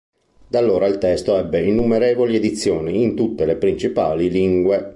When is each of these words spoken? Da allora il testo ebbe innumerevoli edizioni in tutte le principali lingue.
Da 0.47 0.57
allora 0.57 0.87
il 0.87 0.97
testo 0.97 1.37
ebbe 1.37 1.61
innumerevoli 1.63 2.35
edizioni 2.35 3.03
in 3.03 3.13
tutte 3.15 3.45
le 3.45 3.55
principali 3.55 4.31
lingue. 4.31 4.89